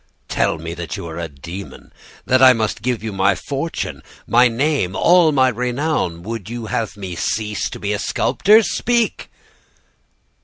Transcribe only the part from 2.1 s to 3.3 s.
that I must give you